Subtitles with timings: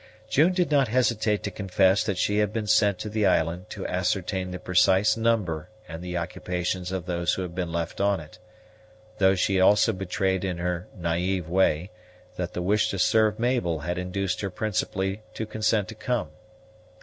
[0.27, 3.85] June did not hesitate to confess that she had been sent to the island to
[3.85, 8.39] ascertain the precise number and the occupations of those who had been left on it,
[9.19, 11.91] though she also betrayed in her naive way
[12.35, 16.29] that the wish to serve Mabel had induced her principally to consent to come.